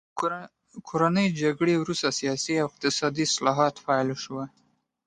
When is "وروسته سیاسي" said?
1.77-2.53